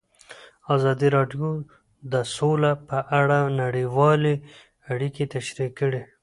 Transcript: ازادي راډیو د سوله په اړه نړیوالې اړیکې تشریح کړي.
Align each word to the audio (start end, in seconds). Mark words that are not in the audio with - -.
ازادي 0.75 1.07
راډیو 1.17 1.47
د 2.11 2.15
سوله 2.35 2.71
په 2.87 2.97
اړه 3.19 3.39
نړیوالې 3.61 4.35
اړیکې 4.93 5.23
تشریح 5.35 5.69
کړي. 5.79 6.01